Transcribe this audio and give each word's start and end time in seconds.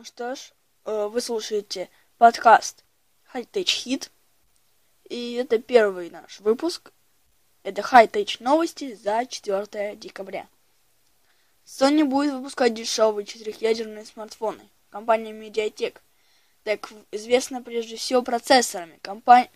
Ну 0.00 0.04
что 0.04 0.34
ж, 0.34 0.54
э, 0.86 1.08
вы 1.08 1.20
слушаете 1.20 1.90
подкаст 2.16 2.84
High 3.34 3.46
Tech 3.52 3.66
Hit. 3.66 4.08
И 5.10 5.34
это 5.34 5.58
первый 5.58 6.08
наш 6.08 6.40
выпуск. 6.40 6.90
Это 7.64 7.82
High 7.82 8.10
Tech 8.10 8.42
новости 8.42 8.94
за 8.94 9.26
4 9.26 9.96
декабря. 9.96 10.48
Sony 11.66 12.04
будет 12.04 12.32
выпускать 12.32 12.72
дешевые 12.72 13.26
четырехъядерные 13.26 14.06
смартфоны. 14.06 14.66
Компания 14.88 15.32
Mediatek. 15.32 15.98
Так 16.64 16.90
известна 17.10 17.60
прежде 17.60 17.96
всего 17.96 18.22
процессорами. 18.22 18.98
Компания 19.02 19.50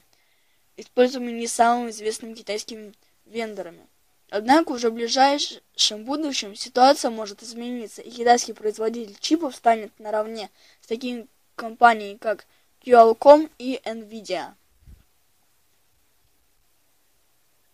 используемыми 0.77 1.39
не 1.39 1.47
самыми 1.47 1.89
известными 1.89 2.35
китайскими 2.35 2.93
вендорами. 3.25 3.89
Однако 4.31 4.73
уже 4.73 4.91
в 4.91 4.95
ближайшем 4.95 6.05
будущем 6.05 6.55
ситуация 6.57 7.11
может 7.11 7.43
измениться, 7.43 8.03
и 8.03 8.11
китайский 8.11 8.53
производитель 8.53 9.17
чипов 9.21 9.55
станет 9.55 9.93
наравне 9.99 10.51
с 10.81 10.87
такими 10.87 11.27
компаниями, 11.57 12.17
как 12.17 12.47
Qualcomm 12.83 13.51
и 13.59 13.81
Nvidia. 13.85 14.55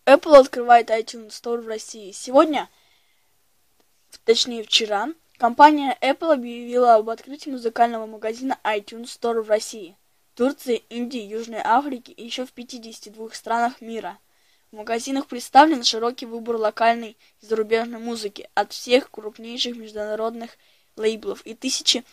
Apple 0.05 0.37
открывает 0.37 0.91
iTunes 0.91 1.29
Store 1.29 1.61
в 1.61 1.69
России. 1.69 2.11
Сегодня, 2.11 2.69
точнее 4.25 4.65
вчера, 4.65 5.09
компания 5.39 5.97
Apple 6.01 6.33
объявила 6.33 6.97
об 6.97 7.11
открытии 7.11 7.51
музыкального 7.51 8.07
магазина 8.07 8.59
iTunes 8.65 9.05
Store 9.05 9.41
в 9.41 9.49
России, 9.49 9.97
Турции, 10.35 10.83
Индии, 10.89 11.21
Южной 11.21 11.61
Африке 11.63 12.13
и 12.13 12.25
еще 12.25 12.45
в 12.45 12.53
52 12.53 13.31
странах 13.31 13.81
мира– 13.81 14.19
в 14.73 14.77
магазинах 14.77 15.27
представлен 15.27 15.83
широкий 15.83 16.27
выбор 16.27 16.57
локальной 16.57 17.17
и 17.41 17.47
зарубежной 17.47 17.99
музыки 17.99 18.49
от 18.55 18.73
всех 18.73 19.11
крупнейших 19.11 19.77
международных 19.77 20.57
лейблов 20.97 21.45
и 21.45 21.55
тысячи 21.55 22.05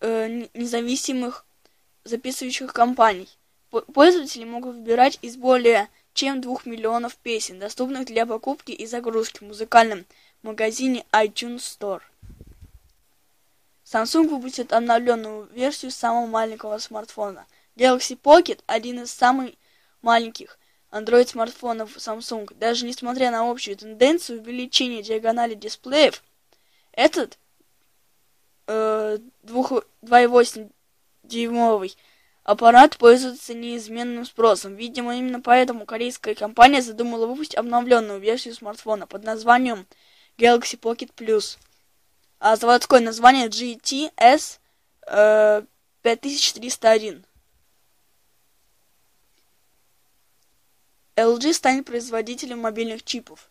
э, 0.00 0.46
независимых 0.54 1.44
записывающих 2.04 2.72
компаний. 2.72 3.28
Пользователи 3.70 4.44
могут 4.44 4.76
выбирать 4.76 5.18
из 5.20 5.36
более 5.36 5.88
чем 6.14 6.40
двух 6.40 6.64
миллионов 6.64 7.16
песен, 7.16 7.58
доступных 7.58 8.06
для 8.06 8.24
покупки 8.24 8.70
и 8.70 8.86
загрузки 8.86 9.40
в 9.40 9.48
музыкальном 9.48 10.06
магазине 10.42 11.04
iTunes 11.12 11.58
Store. 11.58 12.00
Samsung 13.84 14.28
выпустит 14.28 14.72
обновленную 14.72 15.44
версию 15.52 15.90
самого 15.90 16.26
маленького 16.26 16.78
смартфона. 16.78 17.44
Galaxy 17.76 18.18
Pocket– 18.18 18.60
один 18.66 19.02
из 19.02 19.12
самых 19.12 19.52
маленьких– 20.00 20.58
Android-смартфонов 20.96 21.96
Samsung, 21.96 22.48
даже 22.58 22.86
несмотря 22.86 23.30
на 23.30 23.50
общую 23.50 23.76
тенденцию 23.76 24.40
увеличения 24.40 25.02
диагонали 25.02 25.54
дисплеев, 25.54 26.22
этот 26.92 27.38
э, 28.66 29.18
2,8 29.44 30.70
дюймовый 31.22 31.96
аппарат 32.44 32.96
пользуется 32.96 33.54
неизменным 33.54 34.24
спросом. 34.24 34.76
Видимо, 34.76 35.16
именно 35.16 35.40
поэтому 35.40 35.84
корейская 35.84 36.34
компания 36.34 36.80
задумала 36.80 37.26
выпустить 37.26 37.56
обновленную 37.56 38.20
версию 38.20 38.54
смартфона 38.54 39.06
под 39.06 39.24
названием 39.24 39.86
Galaxy 40.38 40.78
Pocket 40.78 41.10
Plus. 41.14 41.58
А 42.38 42.56
заводское 42.56 43.00
название 43.00 43.48
GTS 43.48 44.58
э, 45.08 45.62
5301. 46.02 47.24
LG 51.16 51.54
станет 51.54 51.86
производителем 51.86 52.60
мобильных 52.60 53.02
чипов. 53.02 53.48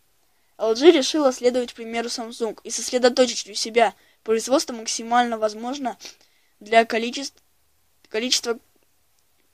LG 0.59 0.91
решила 0.91 1.33
следовать 1.33 1.73
примеру 1.73 2.09
Samsung 2.09 2.59
и 2.63 2.69
сосредоточить 2.69 3.49
у 3.49 3.55
себя 3.55 3.95
производство 4.23 4.73
максимально 4.73 5.39
возможно 5.39 5.97
для 6.59 6.85
количества, 6.85 7.41
количества 8.09 8.59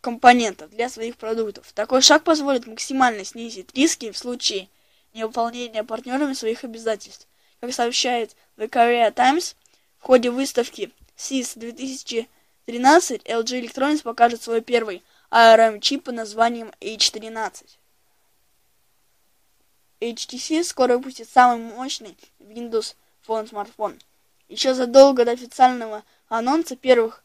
компонентов 0.01 0.71
для 0.71 0.89
своих 0.89 1.15
продуктов. 1.15 1.71
Такой 1.73 2.01
шаг 2.01 2.23
позволит 2.25 2.67
максимально 2.67 3.23
снизить 3.23 3.73
риски 3.73 4.11
в 4.11 4.17
случае 4.17 4.67
невыполнения 5.13 5.83
партнерами 5.83 6.33
своих 6.33 6.65
обязательств. 6.65 7.27
Как 7.61 7.73
сообщает 7.73 8.35
The 8.57 8.69
Korea 8.69 9.11
Times, 9.11 9.55
в 9.99 10.03
ходе 10.03 10.31
выставки 10.31 10.91
CIS 11.15 11.57
2013 11.57 13.21
LG 13.23 13.61
Electronics 13.61 14.01
покажет 14.01 14.41
свой 14.41 14.61
первый 14.61 15.01
ARM-чип 15.31 16.03
под 16.03 16.15
названием 16.15 16.71
H13. 16.81 17.67
HTC 20.01 20.63
скоро 20.63 20.97
выпустит 20.97 21.29
самый 21.29 21.73
мощный 21.73 22.17
Windows 22.39 22.95
Phone 23.25 23.47
смартфон. 23.47 23.99
Еще 24.49 24.73
задолго 24.73 25.23
до 25.23 25.31
официального 25.31 26.03
анонса 26.27 26.75
первых 26.75 27.23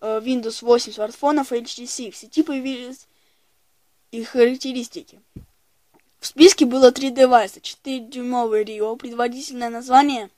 э, 0.00 0.20
Windows 0.22 0.64
8 0.64 0.92
смартфонов 0.92 1.50
HTC 1.50 2.10
в 2.10 2.16
сети 2.16 2.42
появились 2.42 3.06
их 4.10 4.28
характеристики. 4.28 5.20
В 6.20 6.26
списке 6.26 6.66
было 6.66 6.92
три 6.92 7.10
девайса. 7.10 7.60
4-дюймовый 7.60 8.64
Rio, 8.64 8.94
предводительное 8.96 9.70
название 9.70 10.28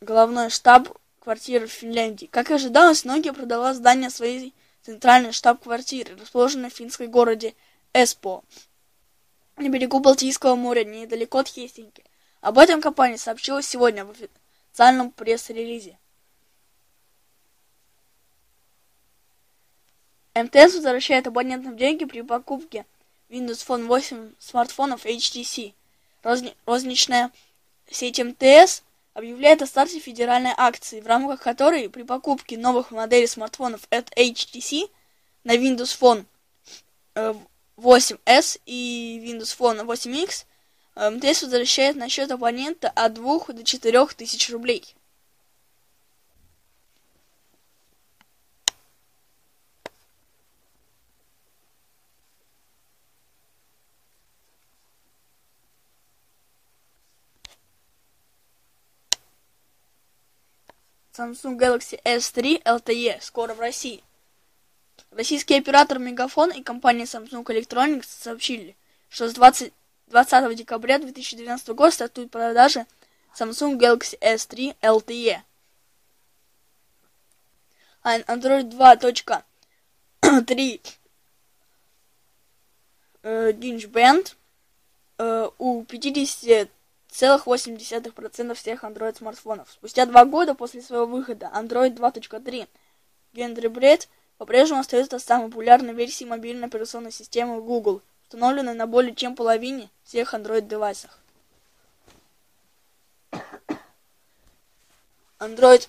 головной 0.00 0.50
штаб 0.50 0.88
квартиры 1.20 1.66
в 1.66 1.72
Финляндии. 1.72 2.26
Как 2.26 2.50
и 2.50 2.54
ожидалось, 2.54 3.04
Nokia 3.04 3.32
продала 3.32 3.72
здание 3.72 4.10
своей 4.10 4.52
центральной 4.82 5.32
штаб-квартиры, 5.32 6.16
расположенной 6.16 6.70
в 6.70 6.74
финской 6.74 7.06
городе 7.06 7.54
Эспо, 7.92 8.42
на 9.56 9.68
берегу 9.68 10.00
Балтийского 10.00 10.54
моря, 10.54 10.84
недалеко 10.84 11.38
от 11.38 11.48
Хельсинки. 11.48 12.04
Об 12.40 12.58
этом 12.58 12.80
компания 12.80 13.18
сообщила 13.18 13.62
сегодня 13.62 14.04
в 14.04 14.10
официальном 14.10 15.10
пресс-релизе. 15.10 15.98
МТС 20.34 20.74
возвращает 20.74 21.26
абонентам 21.26 21.76
деньги 21.76 22.04
при 22.04 22.22
покупке 22.22 22.86
Windows 23.28 23.66
Phone 23.66 23.86
8 23.86 24.34
смартфонов 24.38 25.04
HTC. 25.04 25.74
Розни 26.22 26.54
розничная 26.64 27.32
сеть 27.90 28.20
МТС 28.20 28.82
объявляет 29.14 29.62
о 29.62 29.66
старте 29.66 29.98
федеральной 29.98 30.52
акции, 30.56 31.00
в 31.00 31.06
рамках 31.06 31.42
которой 31.42 31.90
при 31.90 32.04
покупке 32.04 32.56
новых 32.56 32.92
моделей 32.92 33.26
смартфонов 33.26 33.82
от 33.90 34.10
HTC 34.16 34.88
на 35.42 35.56
Windows 35.56 35.98
Phone 35.98 36.24
8s 37.76 38.18
э, 38.26 38.60
и 38.66 39.20
Windows 39.24 39.56
Phone 39.58 39.84
8x 39.84 40.44
МТС 40.98 41.42
возвращает 41.42 41.94
на 41.94 42.08
счет 42.08 42.28
абонента 42.32 42.88
от 42.88 43.14
2 43.14 43.52
до 43.52 43.62
4 43.62 44.06
тысяч 44.16 44.50
рублей. 44.50 44.96
Samsung 61.16 61.56
Galaxy 61.56 62.00
S3 62.02 62.62
LTE 62.64 63.20
скоро 63.20 63.54
в 63.54 63.60
России. 63.60 64.02
Российский 65.12 65.54
оператор 65.54 66.00
Мегафон 66.00 66.50
и 66.50 66.62
компания 66.62 67.04
Samsung 67.04 67.44
Electronics 67.44 68.06
сообщили, 68.08 68.76
что 69.08 69.28
с 69.28 69.34
20 69.34 69.72
20 70.08 70.56
декабря 70.56 70.98
2012 70.98 71.68
года 71.68 71.90
стартует 71.90 72.30
продажа 72.30 72.86
Samsung 73.38 73.78
Galaxy 73.78 74.18
S3 74.20 74.74
LTE. 74.80 75.42
Android 78.04 78.70
2.3 78.70 80.80
Ginch 83.22 83.90
Band 83.90 84.34
э, 85.18 85.50
у 85.58 85.82
50,8% 85.82 88.54
всех 88.54 88.84
Android-смартфонов. 88.84 89.70
Спустя 89.70 90.06
два 90.06 90.24
года 90.24 90.54
после 90.54 90.80
своего 90.80 91.04
выхода 91.06 91.50
Android 91.54 91.94
2.3 91.94 92.66
Генри 93.34 93.66
Бред 93.66 94.08
по-прежнему 94.38 94.80
остается 94.80 95.18
самой 95.18 95.48
популярной 95.48 95.92
версией 95.92 96.30
мобильной 96.30 96.68
операционной 96.68 97.12
системы 97.12 97.60
Google, 97.60 98.00
установленной 98.28 98.74
на 98.74 98.86
более 98.86 99.14
чем 99.14 99.34
половине 99.34 99.88
всех 100.04 100.34
Android-девайсах. 100.34 101.18
Android 105.38 105.88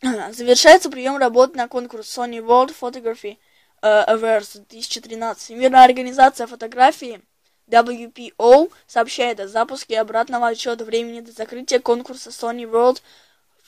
завершается 0.32 0.88
прием 0.88 1.18
работы 1.18 1.58
на 1.58 1.68
конкурс 1.68 2.16
Sony 2.16 2.38
World 2.38 2.74
Photography 2.80 3.36
uh, 3.82 4.08
Awards 4.08 4.64
2013. 4.70 5.42
Всемирная 5.42 5.84
организация 5.84 6.46
фотографии 6.46 7.20
WPO 7.68 8.72
сообщает 8.86 9.40
о 9.40 9.48
запуске 9.48 10.00
обратного 10.00 10.48
отсчета 10.48 10.86
времени 10.86 11.20
до 11.20 11.32
закрытия 11.32 11.80
конкурса 11.80 12.30
Sony 12.30 12.62
World 12.62 13.02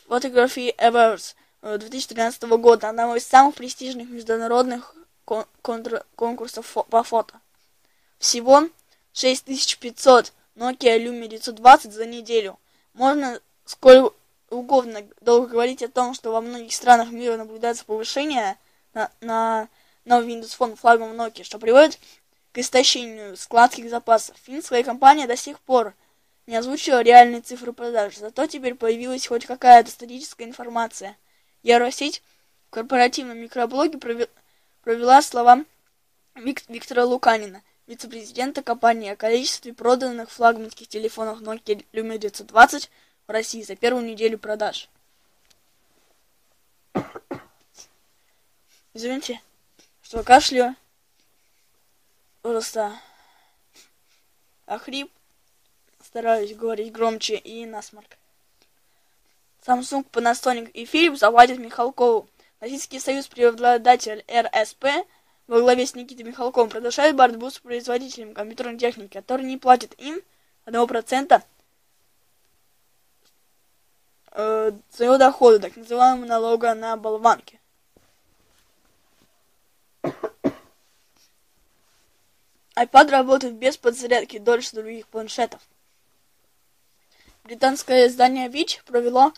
Photography 0.09 0.75
Awards 0.79 1.35
2013 1.61 2.45
года, 2.45 2.89
одного 2.89 3.17
из 3.17 3.27
самых 3.27 3.57
престижных 3.57 4.09
международных 4.09 4.95
кон 5.27 5.45
конкурсов 6.15 6.65
фо 6.67 6.85
по 6.85 7.03
фото. 7.03 7.41
Всего 8.19 8.69
6500 9.13 10.33
Nokia 10.57 10.99
Lumia 10.99 11.29
920 11.29 11.93
за 11.93 12.07
неделю. 12.07 12.59
Можно 12.95 13.41
сколько 13.65 14.15
угодно 14.51 15.03
долго 15.21 15.49
говорить 15.49 15.83
о 15.83 15.89
том, 15.89 16.15
что 16.15 16.33
во 16.33 16.41
многих 16.41 16.73
странах 16.73 17.11
мира 17.11 17.37
наблюдается 17.37 17.85
повышение 17.85 18.57
на, 18.95 19.11
на 19.21 19.69
новый 20.05 20.29
Windows 20.29 20.57
Phone 20.59 20.77
флагом 20.77 21.13
Nokia, 21.13 21.45
что 21.45 21.59
приводит 21.59 21.99
к 22.53 22.59
истощению 22.59 23.37
складских 23.37 23.91
запасов. 23.91 24.37
Финская 24.43 24.83
компания 24.83 25.27
до 25.27 25.37
сих 25.37 25.61
пор 25.61 25.95
не 26.47 26.57
озвучила 26.57 27.03
реальные 27.03 27.43
цифры 27.43 27.73
продаж, 27.73 28.17
зато 28.17 28.47
теперь 28.47 28.77
появилась 28.77 29.27
хоть 29.27 29.45
какая-то 29.45 29.91
статистическая 29.91 30.45
информация. 30.45 31.19
Евросеть 31.63 32.23
в 32.69 32.71
корпоративном 32.71 33.39
микроблоге 33.39 33.99
провела 34.83 35.23
слова 35.23 35.65
Виктора 36.37 37.05
Луканина, 37.05 37.63
вице-президента 37.87 38.63
компании, 38.63 39.11
о 39.11 39.17
количестве 39.17 39.73
проданных 39.73 40.31
флагманских 40.31 40.89
телефонов 40.89 41.41
Nokia 41.41 41.85
Lumia 41.93 42.19
920 42.19 42.91
в 43.27 43.31
России 43.31 43.63
за 43.63 43.77
первую 43.77 44.05
неделю 44.05 44.39
продаж. 44.39 44.89
Извините, 48.95 49.43
что 50.03 50.23
кашляю. 50.23 50.75
Просто 52.43 52.93
охрип. 54.67 55.11
Стараюсь 56.03 56.55
говорить 56.55 56.93
громче 56.93 57.37
и 57.37 57.67
насморк. 57.67 58.17
Samsung, 59.67 60.09
Panasonic 60.11 60.71
и 60.71 60.85
Philips 60.85 61.17
заплатят 61.17 61.59
Михалкову. 61.59 62.29
Российский 62.61 63.01
союз 63.01 63.27
преобладатель 63.27 64.25
РСП 64.31 64.87
во 65.47 65.61
главе 65.61 65.87
с 65.87 65.95
Никитой 65.95 66.25
Михалковым 66.25 66.71
продолжает 66.71 67.15
борьбу 67.17 67.51
с 67.51 67.59
производителями 67.59 68.33
компьютерной 68.35 68.79
техники, 68.79 69.13
которые 69.15 69.47
не 69.47 69.57
платят 69.57 69.95
им 69.99 70.21
1% 70.67 71.43
э, 74.33 74.73
своего 74.91 75.19
дохода, 75.19 75.61
так 75.61 75.77
называемого 75.77 76.27
налога 76.27 76.75
на 76.75 76.97
болванки. 76.97 77.61
iPad 82.77 83.11
работает 83.11 83.55
без 83.55 83.77
подзарядки 83.77 84.39
дольше 84.39 84.77
других 84.77 85.07
планшетов. 85.07 85.61
Британское 87.45 88.09
издание 88.09 88.49
ВИЧ 88.49 88.83
провело 88.85 89.33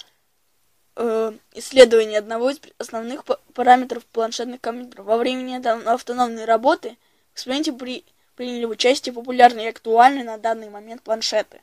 э, 0.98 1.32
исследование 1.54 2.18
одного 2.18 2.50
из 2.50 2.60
основных 2.76 3.24
параметров 3.54 4.04
планшетных 4.06 4.60
компьютеров. 4.60 5.06
Во 5.06 5.16
время 5.16 5.62
автономной 5.86 6.44
работы 6.44 6.96
в 7.30 7.34
эксперименте 7.34 7.72
при, 7.72 8.04
приняли 8.34 8.64
участие 8.64 9.14
популярные 9.14 9.66
и 9.66 9.70
актуальные 9.70 10.24
на 10.24 10.38
данный 10.38 10.68
момент 10.68 11.02
планшеты. 11.02 11.62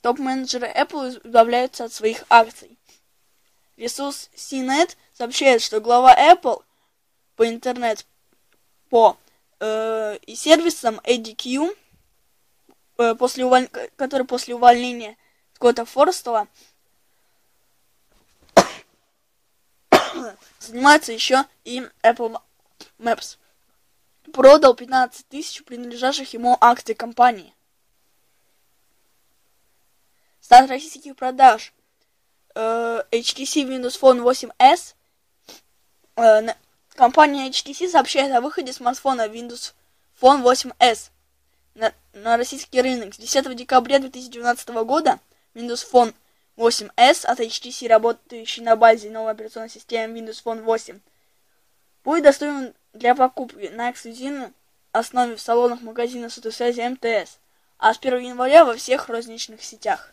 Топ-менеджеры 0.00 0.68
Apple 0.68 1.20
избавляются 1.24 1.84
от 1.84 1.92
своих 1.92 2.24
акций. 2.30 2.78
Ресурс 3.76 4.30
CNET 4.36 4.96
сообщает, 5.12 5.60
что 5.60 5.80
глава 5.80 6.14
Apple 6.16 6.62
по 7.34 7.48
интернет 7.48 8.06
по 8.88 9.16
э, 9.58 10.18
и 10.18 10.36
сервисам 10.36 11.00
ADQ, 11.04 11.76
после 13.18 13.44
уволь... 13.44 13.68
который 13.96 14.26
после 14.26 14.54
увольнения 14.54 15.16
Скотта 15.54 15.84
Форстова 15.84 16.48
занимается 20.60 21.12
еще 21.12 21.44
и 21.64 21.82
Apple 22.02 22.40
Maps. 22.98 23.38
Продал 24.32 24.74
15 24.74 25.28
тысяч 25.28 25.64
принадлежащих 25.64 26.32
ему 26.34 26.58
акций 26.60 26.94
компании. 26.94 27.54
Старт 30.40 30.68
российских 30.70 31.16
продаж 31.16 31.72
э, 32.54 33.02
HTC 33.10 33.64
Windows 33.66 33.98
Phone 34.00 34.22
8s. 34.22 34.94
Э, 36.16 36.54
компания 36.94 37.48
HTC 37.48 37.88
сообщает 37.88 38.34
о 38.34 38.40
выходе 38.40 38.72
смартфона 38.72 39.26
Windows 39.28 39.74
Phone 40.20 40.42
8s 40.42 41.10
на, 41.76 41.92
на 42.12 42.36
российский 42.36 42.80
рынок. 42.80 43.14
С 43.14 43.18
10 43.18 43.54
декабря 43.54 43.98
2012 43.98 44.68
года 44.84 45.20
Windows 45.54 45.86
Phone 45.90 46.14
8s 46.56 47.26
от 47.26 47.40
HTC, 47.40 47.86
работающий 47.86 48.62
на 48.62 48.76
базе 48.76 49.10
новой 49.10 49.32
операционной 49.32 49.70
системы 49.70 50.18
Windows 50.18 50.42
Phone 50.42 50.62
8, 50.62 51.00
будет 52.02 52.24
доступен 52.24 52.74
для 52.92 53.14
покупки 53.14 53.68
на 53.68 53.90
эксклюзивной 53.90 54.52
основе 54.92 55.36
в 55.36 55.40
салонах 55.40 55.82
магазина 55.82 56.30
сотовой 56.30 56.88
МТС, 56.90 57.38
а 57.78 57.92
с 57.92 57.98
1 57.98 58.18
января 58.20 58.64
во 58.64 58.74
всех 58.74 59.08
розничных 59.08 59.62
сетях. 59.62 60.12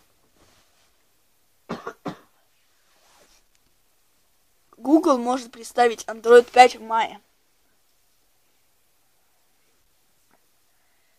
Google 4.76 5.18
может 5.18 5.50
представить 5.50 6.04
Android 6.08 6.44
5 6.52 6.76
в 6.76 6.82
мае. 6.82 7.22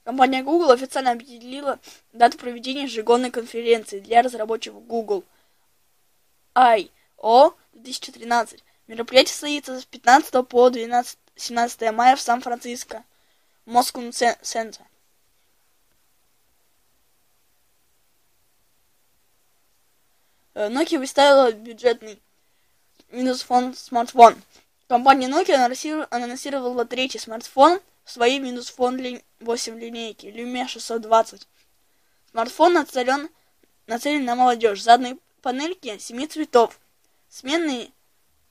Компания 0.05 0.43
Google 0.43 0.71
официально 0.71 1.13
определила 1.13 1.81
дату 2.13 2.37
проведения 2.37 2.83
ежегодной 2.83 3.31
конференции 3.31 4.01
для 4.01 4.21
разработчиков 4.21 4.87
Google 4.87 5.25
I.O. 6.55 7.55
2013. 7.73 8.63
Мероприятие 8.87 9.33
состоится 9.33 9.81
с 9.81 9.87
15 9.87 10.47
по 10.47 10.69
12, 10.69 11.19
17 11.37 11.93
мая 11.93 12.17
в 12.17 12.21
Сан-Франциско, 12.21 13.03
Moscow 13.65 14.07
Center. 14.43 14.83
Э, 20.53 20.69
Nokia 20.69 20.99
выставила 20.99 21.51
бюджетный 21.51 22.21
Windows 23.11 23.47
Phone 23.49 23.75
смартфон. 23.75 24.37
Компания 24.87 25.29
Nokia 25.29 26.07
анонсировала 26.11 26.85
третий 26.85 27.19
смартфон 27.19 27.81
своей 28.05 28.41
Windows 28.41 28.75
Phone 28.77 29.23
8 29.41 29.79
линейки 29.79 30.27
Lumia 30.27 30.69
620. 30.69 31.47
Смартфон 32.31 32.75
нацелен, 32.75 33.29
нацелен 33.87 34.25
на 34.25 34.35
молодежь. 34.35 34.83
Задние 34.83 35.19
панельки 35.43 35.99
7 35.99 36.27
цветов. 36.29 36.79
Сменные 37.29 37.91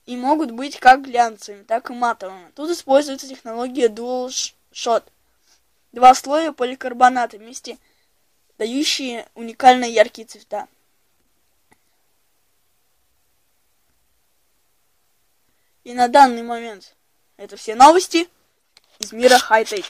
и 0.06 0.18
могут 0.18 0.52
быть 0.52 0.80
как 0.80 1.04
глянцевыми, 1.04 1.64
так 1.64 1.90
и 1.90 1.94
матовыми. 1.94 2.52
Тут 2.56 2.72
используется 2.72 3.28
технология 3.28 3.88
Dual 3.88 4.30
Shot. 4.74 5.04
Два 5.92 6.14
слоя 6.16 6.52
поликарбоната 6.52 7.38
вместе 7.38 7.78
дающие 8.58 9.28
уникальные 9.36 9.94
яркие 9.94 10.28
цвета. 10.28 10.68
И 15.84 15.94
на 15.94 16.08
данный 16.08 16.44
момент 16.44 16.96
это 17.38 17.58
все 17.58 17.76
новости 17.76 18.30
ist 19.04 19.14
mir 19.14 19.30
doch 19.30 19.50
heilig. 19.50 19.86